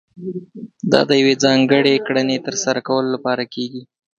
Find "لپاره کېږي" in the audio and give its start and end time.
3.15-3.83